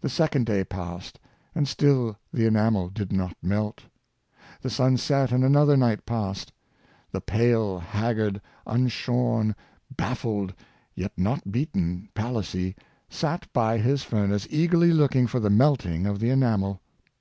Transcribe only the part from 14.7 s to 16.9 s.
looking for the melting of the ena mel.